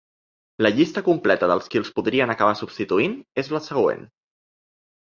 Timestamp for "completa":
1.09-1.51